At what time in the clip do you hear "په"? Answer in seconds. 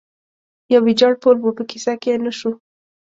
1.57-1.63